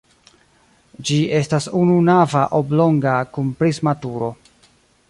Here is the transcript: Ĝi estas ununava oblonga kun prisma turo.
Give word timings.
Ĝi 1.09 1.17
estas 1.41 1.67
ununava 1.81 2.43
oblonga 2.61 3.15
kun 3.37 3.55
prisma 3.63 3.97
turo. 4.07 4.33